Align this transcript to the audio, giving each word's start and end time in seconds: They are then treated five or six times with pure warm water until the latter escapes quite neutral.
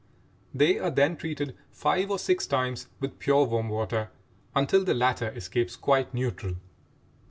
They 0.51 0.79
are 0.79 0.89
then 0.89 1.15
treated 1.15 1.55
five 1.69 2.09
or 2.09 2.17
six 2.17 2.47
times 2.47 2.87
with 2.99 3.19
pure 3.19 3.45
warm 3.45 3.69
water 3.69 4.09
until 4.55 4.83
the 4.83 4.95
latter 4.95 5.29
escapes 5.29 5.75
quite 5.75 6.11
neutral. 6.11 6.55